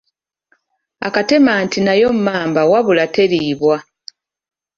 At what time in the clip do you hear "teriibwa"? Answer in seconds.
3.13-3.75